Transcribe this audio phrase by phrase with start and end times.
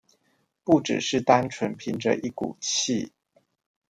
[0.63, 3.11] 不只是單純憑著一股氣